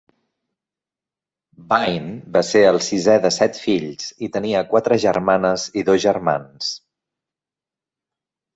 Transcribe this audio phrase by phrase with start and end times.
[1.73, 2.07] Bain
[2.37, 6.75] va ser el sisè de set fills i tenia quatre germanes i dos germans.